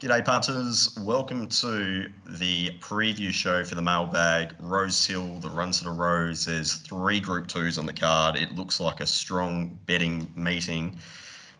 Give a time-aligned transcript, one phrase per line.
[0.00, 0.96] G'day, punters.
[1.02, 4.54] Welcome to the preview show for the mailbag.
[4.58, 6.46] Rose Hill, the run to the Rose.
[6.46, 8.36] There's three Group 2s on the card.
[8.36, 10.98] It looks like a strong betting meeting.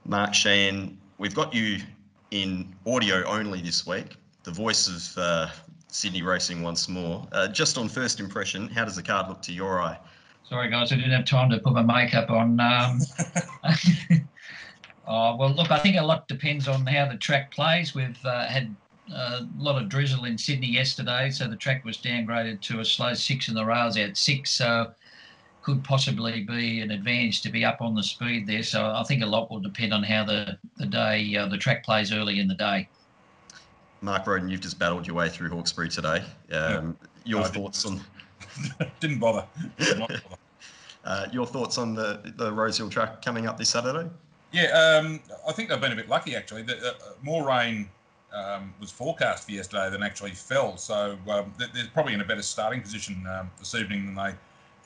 [0.06, 1.80] Mark Sheehan, we've got you
[2.30, 5.48] in audio only this week, the voice of uh,
[5.88, 7.28] Sydney Racing once more.
[7.32, 9.98] Uh, just on first impression, how does the card look to your eye?
[10.48, 12.58] Sorry, guys, I didn't have time to put my makeup on.
[12.58, 13.00] Um,
[15.10, 17.94] oh, well, look, I think a lot depends on how the track plays.
[17.94, 18.74] We've uh, had
[19.12, 23.12] a lot of drizzle in Sydney yesterday, so the track was downgraded to a slow
[23.14, 24.52] six in the rails out six.
[24.52, 24.92] So
[25.62, 28.62] could possibly be an advantage to be up on the speed there.
[28.62, 31.84] So I think a lot will depend on how the the day uh, the track
[31.84, 32.88] plays early in the day.
[34.00, 36.24] Mark Roden, you've just battled your way through Hawkesbury today.
[36.52, 38.00] Um, your no, thoughts on?
[39.00, 39.46] didn't bother.
[39.78, 40.20] Did bother.
[41.04, 44.08] Uh, your thoughts on the the Rosehill track coming up this Saturday?
[44.52, 46.62] Yeah, um, I think they've been a bit lucky actually.
[46.62, 47.88] The, uh, more rain
[48.32, 52.42] um, was forecast for yesterday than actually fell, so um, they're probably in a better
[52.42, 54.34] starting position um, this evening than they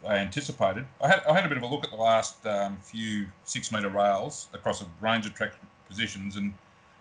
[0.06, 0.86] I anticipated.
[1.02, 3.72] I had, I had a bit of a look at the last um, few six
[3.72, 5.52] metre rails across a range of track
[5.88, 6.52] positions, and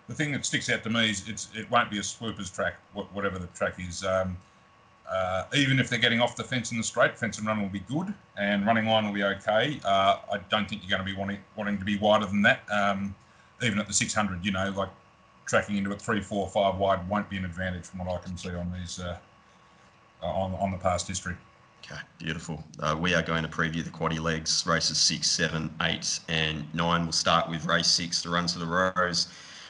[0.08, 3.38] the thing that sticks out to me is it won't be a swoopers track, whatever
[3.38, 4.04] the track is.
[4.04, 4.36] Um,
[5.10, 7.68] uh, even if they're getting off the fence in the straight, fence and run will
[7.68, 9.80] be good, and running line will be okay.
[9.84, 12.60] Uh, I don't think you're going to be wanting wanting to be wider than that.
[12.70, 13.14] Um,
[13.62, 14.88] even at the 600, you know, like
[15.46, 18.36] tracking into a three, four, five wide won't be an advantage from what I can
[18.36, 19.16] see on these uh,
[20.22, 21.36] on on the past history.
[21.84, 22.64] Okay, beautiful.
[22.80, 27.02] Uh, we are going to preview the quaddy legs, races six, seven, eight, and nine.
[27.02, 29.28] We'll start with race six, the run to the Rose,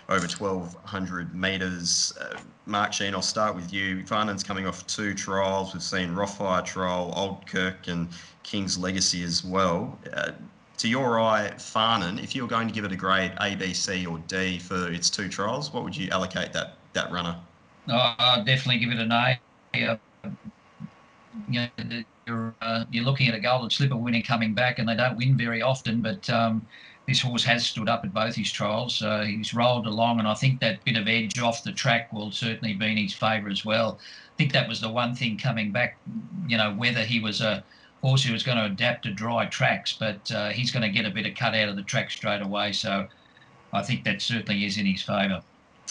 [0.08, 2.12] over 1,200 metres.
[2.20, 4.02] Uh, Mark Sheehan, I'll start with you.
[4.04, 5.72] Farnan's coming off two trials.
[5.72, 8.08] We've seen Rothfire trial, Old Kirk, and
[8.42, 9.98] King's Legacy as well.
[10.12, 10.32] Uh,
[10.78, 13.72] to your eye, Farnan, if you were going to give it a grade A, B,
[13.72, 17.36] C, or D for its two trials, what would you allocate that that runner?
[17.88, 19.38] Oh, I'd definitely give it an A.
[19.74, 19.96] Uh,
[21.48, 24.96] you know, you're uh, you're looking at a golden slipper winner coming back, and they
[24.96, 26.00] don't win very often.
[26.00, 26.66] But um,
[27.06, 29.02] this horse has stood up at both his trials.
[29.02, 32.30] Uh, he's rolled along, and I think that bit of edge off the track will
[32.30, 33.98] certainly be in his favour as well.
[34.34, 35.98] I think that was the one thing coming back.
[36.46, 37.62] You know, whether he was a
[38.02, 41.06] horse who was going to adapt to dry tracks, but uh, he's going to get
[41.06, 42.72] a bit of cut out of the track straight away.
[42.72, 43.06] So
[43.72, 45.42] I think that certainly is in his favour.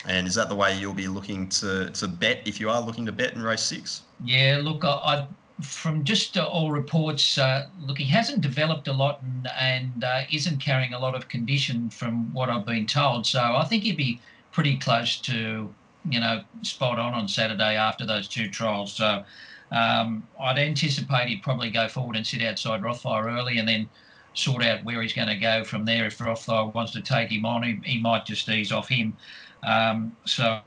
[0.06, 3.06] And is that the way you'll be looking to, to bet if you are looking
[3.06, 4.01] to bet in race six?
[4.24, 5.28] Yeah, look, I, I
[5.62, 10.22] from just uh, all reports, uh, look, he hasn't developed a lot and, and uh,
[10.31, 13.25] isn't carrying a lot of condition from what I've been told.
[13.25, 14.19] So I think he'd be
[14.52, 15.74] pretty close to,
[16.09, 18.94] you know, spot on on Saturday after those two trials.
[18.94, 19.24] So
[19.72, 23.90] um, I'd anticipate he'd probably go forward and sit outside Rothfire early and then
[24.34, 26.06] sort out where he's going to go from there.
[26.06, 29.16] If Rothfire wants to take him on, he, he might just ease off him.
[29.62, 30.62] Um, so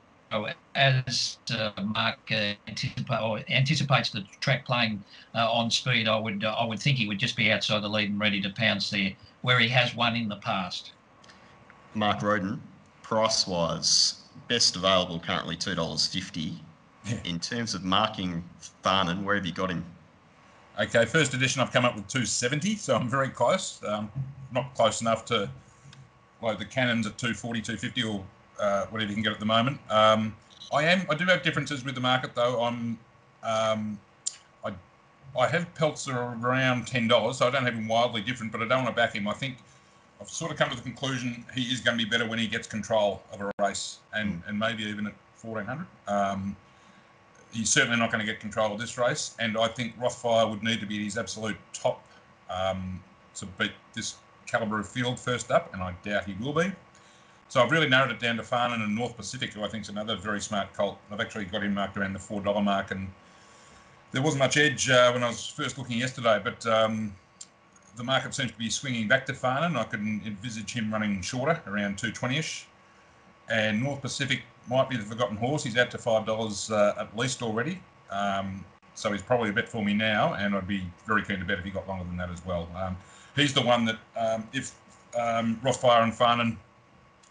[0.74, 5.02] as uh, Mark uh, anticipa- anticipates the track playing
[5.34, 7.88] uh, on speed, I would uh, I would think he would just be outside the
[7.88, 10.92] lead and ready to pounce there, where he has won in the past.
[11.94, 12.60] Mark Roden,
[13.02, 16.54] price wise, best available currently two dollars fifty.
[17.24, 18.42] In terms of marking
[18.84, 19.84] Farnan, where have you got him?
[20.78, 23.80] Okay, first edition I've come up with 270, so I'm very close.
[23.86, 24.10] Um,
[24.52, 25.48] not close enough to
[26.42, 28.24] like the Cannons at 240, 250, or
[28.58, 29.78] uh, whatever you can get at the moment.
[29.90, 30.34] Um,
[30.72, 31.06] I am.
[31.08, 32.62] I do have differences with the market though.
[32.62, 32.98] I'm.
[33.42, 33.98] Um,
[34.64, 34.72] I
[35.38, 38.66] I have Peltzer around ten dollars, so I don't have him wildly different, but I
[38.66, 39.28] don't want to back him.
[39.28, 39.58] I think
[40.20, 42.46] I've sort of come to the conclusion he is going to be better when he
[42.46, 45.86] gets control of a race, and and maybe even at fourteen hundred.
[46.08, 46.56] Um,
[47.52, 50.62] he's certainly not going to get control of this race, and I think Rothfire would
[50.62, 52.04] need to be his absolute top
[52.50, 53.02] um,
[53.36, 56.72] to beat this calibre of field first up, and I doubt he will be.
[57.48, 59.88] So I've really narrowed it down to Farnan and North Pacific, who I think is
[59.88, 60.98] another very smart colt.
[61.10, 63.08] I've actually got him marked around the four dollar mark, and
[64.12, 67.14] there wasn't much edge uh, when I was first looking yesterday, but um,
[67.96, 69.76] the market seems to be swinging back to Farnan.
[69.76, 72.64] I could envisage him running shorter, around 220ish.
[73.48, 75.62] And North Pacific might be the forgotten horse.
[75.62, 77.80] He's out to five dollars uh, at least already.
[78.10, 78.64] Um,
[78.94, 81.58] so he's probably a bet for me now, and I'd be very keen to bet
[81.58, 82.68] if he got longer than that as well.
[82.74, 82.96] Um,
[83.36, 84.72] he's the one that um, if
[85.16, 86.56] um, Rothfire and Farnan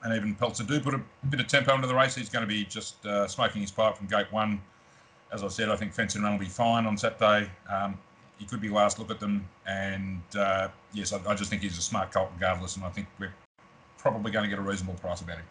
[0.05, 2.15] and even Peltzer do put a bit of tempo into the race.
[2.15, 4.61] He's going to be just uh, smoking his pipe from gate one.
[5.33, 7.49] As I said, I think Fence and Run will be fine on Saturday.
[7.69, 7.97] Um,
[8.37, 11.77] he could be last look at them, and uh, yes, I, I, just think he's
[11.77, 13.33] a smart colt regardless, and I think we're
[13.97, 15.45] probably going to get a reasonable price about him.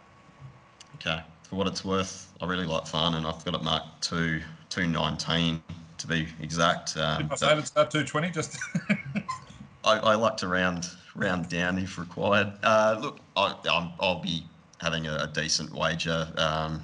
[0.96, 4.40] Okay, for what it's worth, I really like Fun, and I've got it marked to
[4.68, 5.62] two nineteen
[5.98, 6.96] to be exact.
[6.96, 8.30] Um, Did I say it's at two twenty?
[8.30, 8.58] Just
[9.84, 12.52] I, I like to round round down if required.
[12.62, 14.44] Uh, look, I, will be
[14.80, 16.28] having a, a, decent wager.
[16.36, 16.82] Um,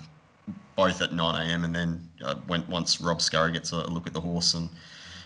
[0.77, 1.65] both at 9 a.m.
[1.65, 4.71] and then uh, when, once Rob Scurry gets a look at the horse and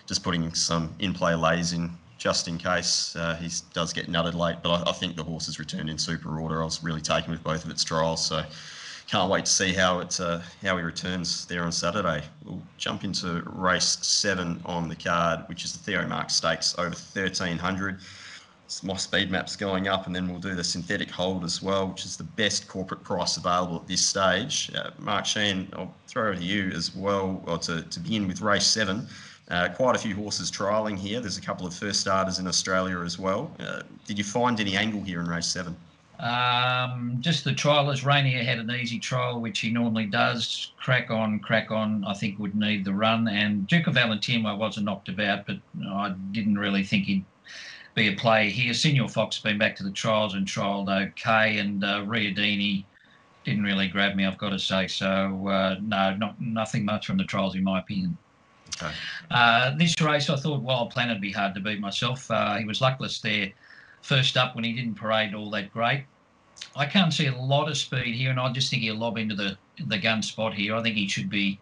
[0.06, 4.56] just putting some in-play lays in just in case uh, he does get nutted late.
[4.62, 6.62] But I, I, think the horse has returned in super order.
[6.62, 8.42] I was really taken with both of its trials, so
[9.06, 12.22] can't wait to see how it uh, how he returns there on Saturday.
[12.44, 16.88] We'll jump into race seven on the card, which is the Theo Marks Stakes over
[16.88, 18.00] 1300.
[18.82, 22.04] My speed map's going up, and then we'll do the synthetic hold as well, which
[22.04, 24.70] is the best corporate price available at this stage.
[24.74, 28.40] Uh, Mark Sheehan, I'll throw it to you as well, or to, to begin with
[28.40, 29.06] race seven.
[29.50, 31.20] Uh, quite a few horses trialling here.
[31.20, 33.54] There's a couple of first starters in Australia as well.
[33.60, 35.76] Uh, did you find any angle here in race seven?
[36.18, 38.04] Um, just the trialers.
[38.04, 40.72] Rainier had an easy trial, which he normally does.
[40.78, 42.04] Crack on, crack on.
[42.06, 43.28] I think would need the run.
[43.28, 45.56] And Duke of Valentino wasn't knocked about, but
[45.86, 47.24] I didn't really think he'd
[47.94, 48.74] be a player here.
[48.74, 52.84] Senior Fox has been back to the trials and trialled okay, and uh, Riodini
[53.44, 54.26] didn't really grab me.
[54.26, 54.88] I've got to say.
[54.88, 58.16] So uh, no, not nothing much from the trials, in my opinion.
[58.82, 58.92] Okay.
[59.30, 62.28] Uh, this race, I thought Wild Planet would be hard to beat myself.
[62.30, 63.52] Uh, he was luckless there
[64.02, 66.04] first up when he didn't parade all that great.
[66.76, 69.34] I can't see a lot of speed here, and I just think he'll lob into
[69.34, 69.56] the
[69.86, 70.74] the gun spot here.
[70.76, 71.58] I think he should be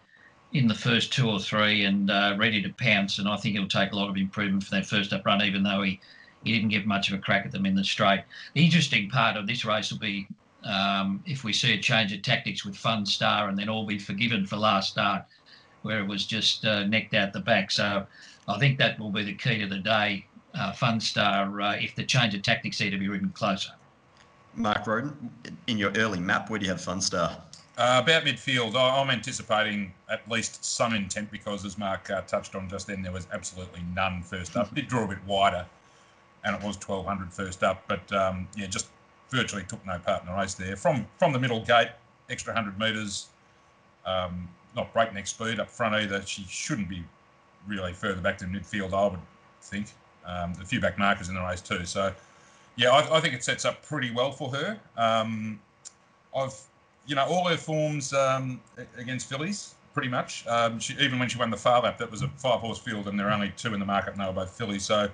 [0.53, 3.69] in the first two or three and uh, ready to pounce, and I think it'll
[3.69, 5.99] take a lot of improvement for that first up run, even though he,
[6.45, 8.23] he didn't get much of a crack at them in the straight.
[8.55, 10.27] The interesting part of this race will be
[10.65, 14.47] um, if we see a change of tactics with Funstar and then all be forgiven
[14.47, 15.25] for last start
[15.83, 17.71] where it was just uh, necked out the back.
[17.71, 18.07] So
[18.49, 20.27] I think that will be the key to the day.
[20.55, 23.71] Uh, Funstar, uh, if the change of tactics need to be ridden closer.
[24.55, 25.31] Mark Roden,
[25.67, 27.41] in your early map, where do you have Funstar?
[27.79, 32.69] Uh, about midfield, I'm anticipating at least some intent because, as Mark uh, touched on
[32.69, 34.71] just then, there was absolutely none first up.
[34.73, 35.65] It did draw a bit wider,
[36.45, 38.89] and it was 1200 first up, but um, yeah, just
[39.31, 40.77] virtually took no part in the race there.
[40.77, 41.89] From from the middle gate,
[42.29, 43.29] extra 100 metres,
[44.07, 46.23] um, not breakneck speed up front either.
[46.25, 47.05] She shouldn't be
[47.67, 49.21] really further back to midfield, I would
[49.63, 49.87] think.
[50.25, 51.85] Um, a few back markers in the race too.
[51.85, 52.13] So,
[52.77, 54.79] yeah, I, I think it sets up pretty well for her.
[54.97, 55.61] Um,
[56.37, 56.59] I've,
[57.07, 58.61] you know, all her forms um,
[58.97, 60.47] against fillies, pretty much.
[60.47, 63.09] Um, she, even when she won the Phar Lap, that was a five horse field,
[63.09, 64.85] and there are only two in the market now, both fillies.
[64.85, 65.09] So,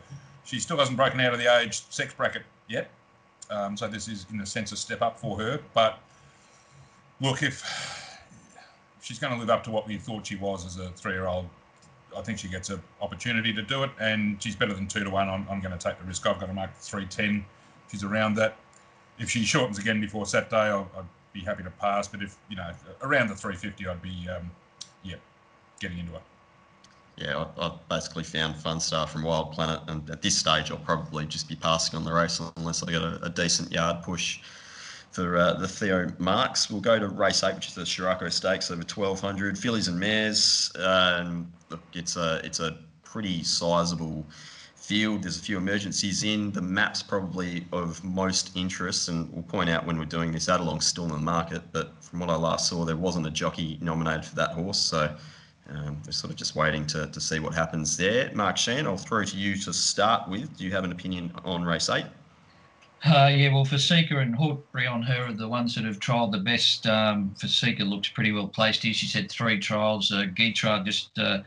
[0.48, 2.90] she still hasn't broken out of the age sex bracket yet.
[3.50, 5.60] Um, so this is, in a sense, a step up for her.
[5.74, 5.98] But
[7.20, 7.62] look, if
[9.02, 11.46] she's going to live up to what we thought she was as a three-year-old.
[12.16, 15.10] I think she gets an opportunity to do it, and she's better than two to
[15.10, 15.28] one.
[15.28, 16.26] I'm, I'm going to take the risk.
[16.26, 17.44] I've got to mark three ten.
[17.90, 18.56] She's around that.
[19.18, 21.04] If she shortens again before Saturday, I'll, I'd
[21.34, 22.08] be happy to pass.
[22.08, 22.70] But if you know
[23.02, 24.50] around the 350, I'd be um,
[25.02, 25.16] yeah
[25.80, 26.22] getting into it.
[27.20, 31.26] Yeah, I, have basically found Funstar from Wild Planet, and at this stage, I'll probably
[31.26, 34.40] just be passing on the race unless I get a, a decent yard push
[35.10, 36.70] for uh, the Theo Marks.
[36.70, 40.70] We'll go to race eight, which is the Sheraco Stakes over 1200 fillies and mares.
[40.78, 44.24] Um, look, it's a it's a pretty sizable
[44.76, 45.24] field.
[45.24, 46.52] There's a few emergencies in.
[46.52, 50.46] The map's probably of most interest, and we'll point out when we're doing this.
[50.46, 53.78] Adelong's still in the market, but from what I last saw, there wasn't a jockey
[53.80, 54.78] nominated for that horse.
[54.78, 55.14] So
[55.68, 58.30] um, we're sort of just waiting to, to see what happens there.
[58.34, 60.56] Mark Sheehan, I'll throw to you to start with.
[60.56, 62.06] Do you have an opinion on race eight?
[63.04, 66.38] Uh, yeah, well, Fasika and Hortbury on her are the ones that have trialled the
[66.38, 66.86] best.
[66.86, 68.92] Um, Fasika looks pretty well placed here.
[68.92, 70.10] She's had three trials.
[70.10, 71.42] Uh, Gytrash just uh,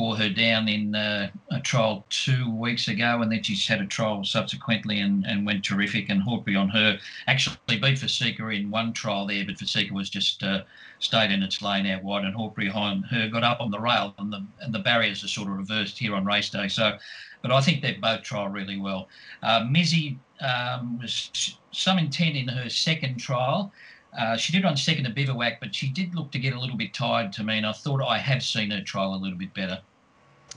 [0.00, 3.86] wore her down in uh, a trial two weeks ago, and then she's had a
[3.86, 6.08] trial subsequently and, and went terrific.
[6.08, 10.42] And Hortbury on her actually beat Fasika in one trial there, but Fasika was just
[10.42, 10.62] uh,
[10.98, 14.14] stayed in its lane out wide, and Hortbury on her got up on the rail,
[14.18, 16.68] and the and the barriers are sort of reversed here on race day.
[16.68, 16.96] So,
[17.42, 19.08] but I think they both trial really well.
[19.42, 23.72] Uh, Mizzy um, was some intent in her second trial.
[24.18, 26.76] Uh, she did run second to Bivouac, but she did look to get a little
[26.76, 29.54] bit tired to me, and I thought I have seen her trial a little bit
[29.54, 29.80] better.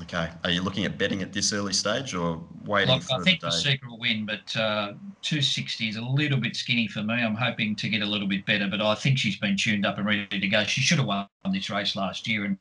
[0.01, 0.29] Okay.
[0.43, 3.41] Are you looking at betting at this early stage or waiting Look, for I think
[3.41, 7.13] the, the secret will win, but uh, 260 is a little bit skinny for me.
[7.13, 9.99] I'm hoping to get a little bit better, but I think she's been tuned up
[9.99, 10.63] and ready to go.
[10.63, 12.57] She should have won this race last year, and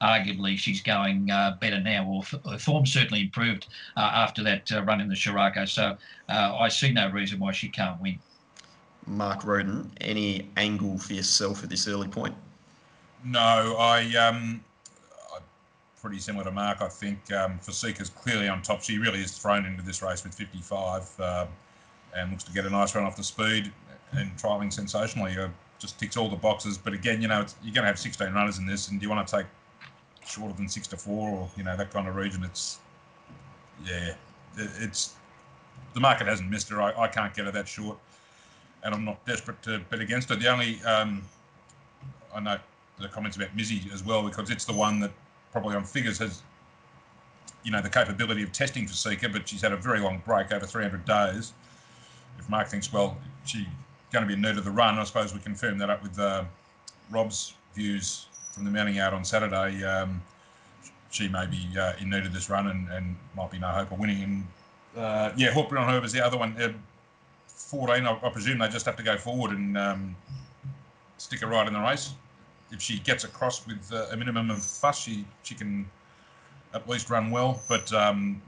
[0.00, 2.06] arguably she's going uh, better now.
[2.06, 3.66] Or her form certainly improved
[3.96, 5.68] uh, after that uh, run in the Sheraco.
[5.68, 5.96] So
[6.28, 8.20] uh, I see no reason why she can't win.
[9.08, 12.34] Mark Roden, any angle for yourself at this early point?
[13.24, 14.64] No, I um,
[16.06, 16.82] pretty similar to Mark.
[16.82, 18.80] I think um, Fasika's clearly on top.
[18.80, 21.48] She really is thrown into this race with 55 um,
[22.16, 23.72] and looks to get a nice run off the speed
[24.12, 25.36] and trialling sensationally.
[25.36, 25.48] Uh,
[25.80, 26.78] just ticks all the boxes.
[26.78, 29.10] But again, you know, you're going to have 16 runners in this, and do you
[29.10, 29.46] want to take
[30.24, 32.44] shorter than six to four or you know that kind of region?
[32.44, 32.78] It's
[33.84, 34.14] yeah,
[34.56, 35.14] it, it's
[35.94, 36.80] the market hasn't missed her.
[36.80, 37.98] I, I can't get her that short,
[38.84, 40.36] and I'm not desperate to bet against her.
[40.36, 41.22] The only um,
[42.32, 42.58] I know
[43.00, 45.10] the comments about Mizzy as well because it's the one that
[45.56, 46.42] probably on figures has,
[47.64, 50.66] you know, the capability of testing Fasika, but she's had a very long break over
[50.66, 51.54] 300 days.
[52.38, 53.64] If Mark thinks, well, she's
[54.12, 56.18] going to be in need of the run, I suppose we confirm that up with
[56.18, 56.44] uh,
[57.10, 59.82] Rob's views from the mounting out on Saturday.
[59.82, 60.20] Um,
[61.10, 63.90] she may be uh, in need of this run and, and might be no hope
[63.92, 64.22] of winning.
[64.22, 64.46] And
[64.94, 66.54] uh, yeah, Hawkbury on her was the other one.
[66.60, 66.74] Uh,
[67.46, 70.16] 14, I, I, presume they just have to go forward and um,
[71.16, 72.12] stick her right in the race.
[72.70, 75.88] If she gets across with uh, a minimum of fuss, she, she can
[76.74, 77.60] at least run well.
[77.68, 78.42] But um,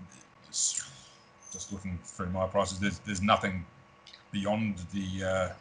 [0.50, 3.64] just looking through my prices, there's there's nothing
[4.30, 5.52] beyond the, uh,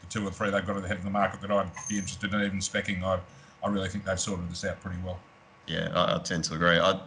[0.00, 1.98] the two or three they've got at the head of the market that I'd be
[1.98, 3.02] interested in even specking.
[3.02, 3.20] I,
[3.62, 5.18] I really think they've sorted this out pretty well.
[5.66, 6.78] Yeah, I, I tend to agree.
[6.78, 7.00] I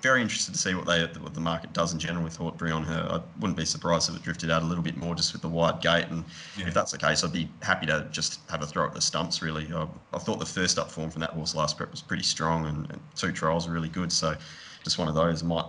[0.00, 2.84] very interested to see what they what the market does in general with Hawkbury on
[2.84, 3.06] her.
[3.10, 5.48] I wouldn't be surprised if it drifted out a little bit more just with the
[5.48, 6.06] wide gate.
[6.10, 6.24] And
[6.58, 6.68] yeah.
[6.68, 9.42] if that's the case, I'd be happy to just have a throw at the stumps.
[9.42, 12.22] Really, I, I thought the first up form from that horse last prep was pretty
[12.22, 14.12] strong, and, and two trials were really good.
[14.12, 14.36] So
[14.82, 15.66] just one of those might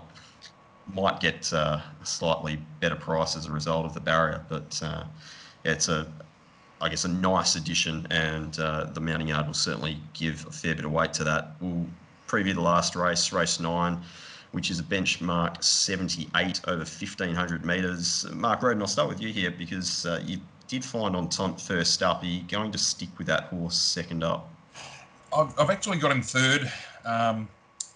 [0.94, 4.46] might get uh, a slightly better price as a result of the barrier.
[4.50, 5.06] But uh,
[5.64, 6.08] it's a
[6.82, 10.76] I guess a nice addition, and uh, the mounting yard will certainly give a fair
[10.76, 11.56] bit of weight to that.
[11.62, 11.86] We'll
[12.28, 14.02] preview the last race, race nine,
[14.52, 18.26] which is a benchmark 78 over 1500 metres.
[18.34, 22.02] Mark Roden, I'll start with you here because uh, you did find on Tont first
[22.02, 22.24] up.
[22.24, 24.50] Are you going to stick with that horse second up?
[25.36, 26.72] I've, I've actually got him third.
[27.04, 27.48] Um,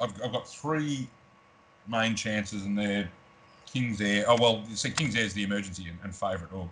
[0.01, 1.07] I've, I've, got three
[1.87, 3.09] main chances, and they're
[3.65, 4.25] King's Air.
[4.27, 6.69] Oh, well, you see, King's Air is the emergency and, and favourite, or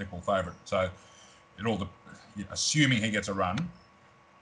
[0.00, 0.56] equal favourite.
[0.64, 0.88] So
[1.58, 1.86] it all, the,
[2.50, 3.58] assuming he gets a run,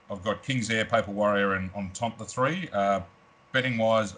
[0.09, 2.69] I've got King's Air, Paper Warrior, and on Tont the three.
[2.71, 3.01] Uh,
[3.51, 4.13] betting wise,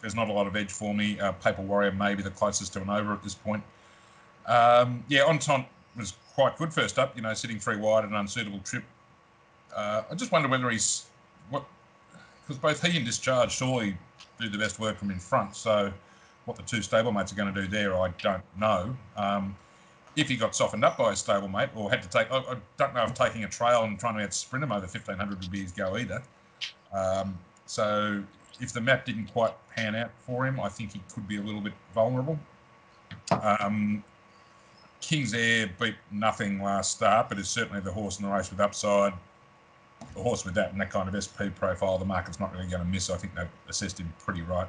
[0.00, 1.18] there's not a lot of edge for me.
[1.20, 3.62] Uh, Paper Warrior may be the closest to an over at this point.
[4.46, 8.14] Um, yeah, on Tont was quite good first up, you know, sitting three wide an
[8.14, 8.84] unsuitable trip.
[9.74, 11.06] Uh, I just wonder whether he's
[11.50, 11.64] what
[12.46, 13.96] because both he and Discharge surely
[14.40, 15.54] do the best work from in front.
[15.54, 15.92] So
[16.46, 18.96] what the two stablemates are going to do there, I don't know.
[19.16, 19.54] Um,
[20.18, 22.92] if he got softened up by a stablemate or had to take, I, I, don't
[22.92, 25.62] know if taking a trail and trying to out sprint him over 1500 would be
[25.62, 26.20] his go either.
[26.92, 28.24] Um, so
[28.60, 31.40] if the map didn't quite pan out for him, I think he could be a
[31.40, 32.36] little bit vulnerable.
[33.30, 34.02] Um,
[35.00, 38.58] King's Air beat nothing last start, but is certainly the horse in the race with
[38.58, 39.12] upside.
[40.14, 42.82] The horse with that and that kind of SP profile, the market's not really going
[42.82, 43.08] to miss.
[43.08, 44.66] I think they've assessed him pretty right.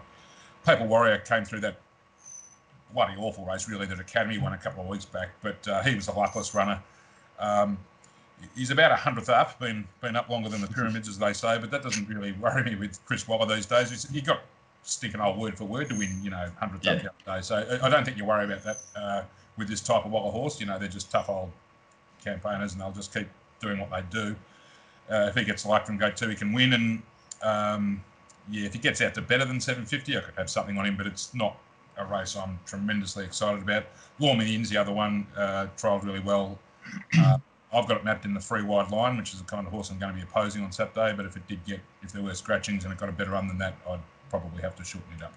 [0.63, 1.77] Paper Warrior came through that
[2.93, 5.29] bloody awful race, really, that Academy won a couple of weeks back.
[5.41, 6.81] But uh, he was a luckless runner.
[7.39, 7.77] Um,
[8.55, 11.57] he's about a hundredth up, been been up longer than the pyramids, as they say.
[11.57, 14.07] But that doesn't really worry me with Chris Waller these days.
[14.09, 14.41] he got
[14.83, 16.93] sticking old word for word to win, you know, hundredth yeah.
[16.93, 17.43] up the other day.
[17.43, 19.23] So I don't think you worry about that uh,
[19.57, 20.59] with this type of Waller horse.
[20.59, 21.51] You know, they're just tough old
[22.23, 23.27] campaigners, and they'll just keep
[23.61, 24.35] doing what they do.
[25.11, 26.73] Uh, if he gets luck from gate two, he can win.
[26.73, 27.01] And
[27.41, 28.03] um,
[28.49, 30.97] yeah, if he gets out to better than 750, I could have something on him,
[30.97, 31.57] but it's not
[31.99, 33.85] a race I'm tremendously excited about.
[34.19, 36.57] Lawman's the other one, uh, trialled really well.
[37.19, 37.37] Uh,
[37.71, 39.91] I've got it mapped in the free wide line, which is the kind of horse
[39.91, 41.13] I'm going to be opposing on Saturday.
[41.15, 43.47] But if it did get, if there were scratchings and it got a better run
[43.47, 43.99] than that, I'd
[44.31, 45.33] probably have to shorten it up.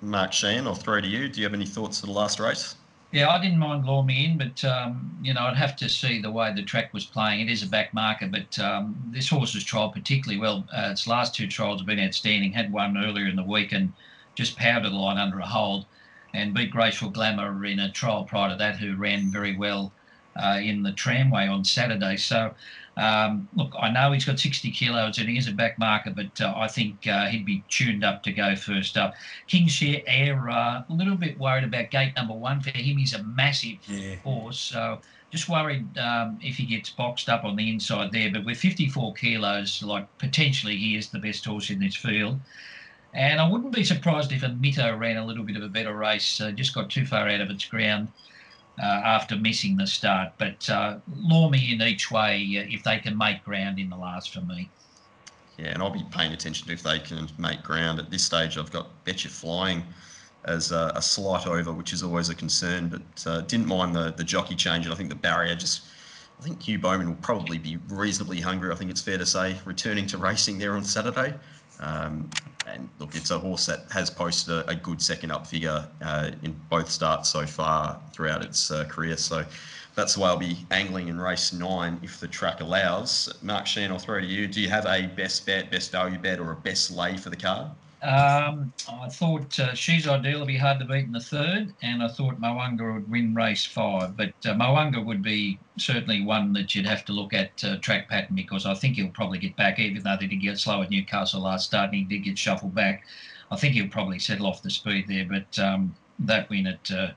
[0.00, 1.28] Mark Sheehan, I'll throw to you.
[1.28, 2.76] Do you have any thoughts for the last race?
[3.12, 6.52] Yeah, I didn't mind Lawman, but um, you know I'd have to see the way
[6.54, 7.40] the track was playing.
[7.40, 10.64] It is a back marker, but um, this horse has trialled particularly well.
[10.72, 12.52] Uh, its last two trials have been outstanding.
[12.52, 13.92] Had one earlier in the week and
[14.34, 15.86] just powdered the line under a hold
[16.32, 19.92] and beat Graceful Glamour in a trial prior to that, who ran very well
[20.36, 22.16] uh, in the tramway on Saturday.
[22.16, 22.54] So,
[22.96, 26.40] um, look, I know he's got 60 kilos and he is a back marker, but
[26.40, 29.14] uh, I think uh, he'd be tuned up to go first up.
[29.48, 32.60] Kingshare Air, uh, a little bit worried about gate number one.
[32.60, 34.16] For him, he's a massive yeah.
[34.16, 34.58] horse.
[34.58, 38.30] So, just worried um, if he gets boxed up on the inside there.
[38.32, 42.40] But with 54 kilos, like potentially he is the best horse in this field.
[43.12, 46.40] And I wouldn't be surprised if Mito ran a little bit of a better race,
[46.40, 48.08] uh, just got too far out of its ground
[48.80, 50.32] uh, after missing the start.
[50.38, 54.32] But uh, me in each way uh, if they can make ground in the last
[54.32, 54.70] for me.
[55.58, 57.98] Yeah, and I'll be paying attention to if they can make ground.
[57.98, 59.82] At this stage, I've got Betcha Flying
[60.44, 64.12] as a, a slight over, which is always a concern, but uh, didn't mind the,
[64.12, 64.86] the jockey change.
[64.86, 65.82] And I think the barrier just.
[66.38, 68.72] I think Hugh Bowman will probably be reasonably hungry.
[68.72, 71.34] I think it's fair to say, returning to racing there on Saturday.
[71.80, 72.28] Um,
[72.66, 76.30] and look, it's a horse that has posted a, a good second up figure uh,
[76.42, 79.16] in both starts so far throughout its uh, career.
[79.16, 79.44] So
[79.94, 83.32] that's why I'll be angling in race nine if the track allows.
[83.42, 84.46] Mark Sheehan, I'll throw it to you.
[84.46, 87.36] Do you have a best bet, best value bet, or a best lay for the
[87.36, 87.68] card?
[88.02, 92.02] Um, I thought uh, She's Ideal would be hard to beat in the third, and
[92.02, 94.16] I thought Moanga would win race five.
[94.16, 98.08] But uh, Moanga would be certainly one that you'd have to look at uh, track
[98.08, 100.90] pattern because I think he'll probably get back, even though they did get slow at
[100.90, 103.04] Newcastle last start and he did get shuffled back.
[103.50, 105.26] I think he'll probably settle off the speed there.
[105.26, 107.10] But um, that win at uh,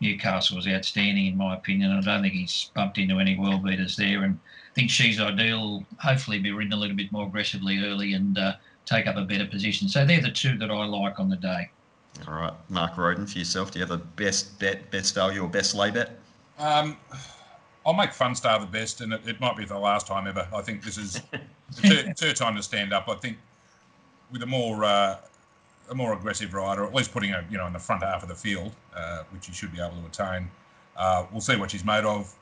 [0.00, 1.90] Newcastle was outstanding, in my opinion.
[1.90, 4.22] I don't think he's bumped into any world beaters there.
[4.22, 4.38] And
[4.70, 8.54] I think She's Ideal hopefully be ridden a little bit more aggressively early and uh,
[8.88, 9.88] take up a better position.
[9.88, 11.70] So they're the two that I like on the day.
[12.26, 15.48] All right, Mark Roden, for yourself, do you have a best bet, best value, or
[15.48, 16.18] best lay bet?
[16.58, 16.96] Um,
[17.86, 20.48] I'll make Funstar the best, and it, it might be the last time ever.
[20.52, 23.08] I think this is the third, third time to stand up.
[23.08, 23.38] I think
[24.32, 25.18] with a more uh,
[25.90, 28.28] a more aggressive rider, at least putting her, you know, in the front half of
[28.28, 30.50] the field, uh, which she should be able to attain.
[30.96, 32.34] Uh, we'll see what she's made of.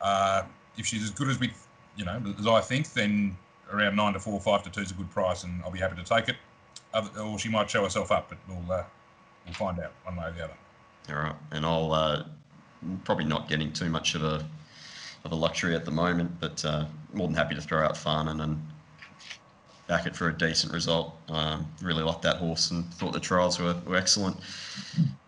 [0.00, 0.42] Uh,
[0.76, 1.52] if she's as good as we,
[1.96, 3.36] you know, as I think, then
[3.72, 5.96] around nine to four, five to two is a good price, and I'll be happy
[5.96, 6.36] to take it.
[6.94, 8.84] Other, or she might show herself up, but we'll uh,
[9.44, 10.54] we'll find out one way or the other.
[11.08, 12.24] All right, and I'll uh,
[13.04, 14.44] probably not getting too much of a
[15.24, 18.42] of a luxury at the moment, but uh, more than happy to throw out Farnan
[18.42, 18.60] and
[19.86, 21.14] back it for a decent result.
[21.28, 24.36] Um, really liked that horse and thought the trials were, were excellent.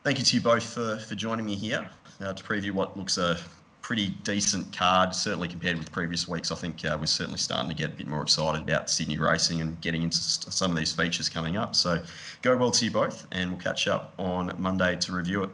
[0.02, 1.88] Thank you to you both for, for joining me here
[2.20, 3.38] uh, to preview what looks a
[3.84, 6.50] pretty decent card, certainly compared with previous weeks.
[6.50, 9.60] I think uh, we're certainly starting to get a bit more excited about Sydney racing
[9.60, 11.74] and getting into some of these features coming up.
[11.76, 12.02] So
[12.40, 15.50] go well to you both, and we'll catch up on Monday to review it.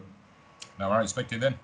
[0.79, 1.11] No worries.
[1.11, 1.61] Speak to you then.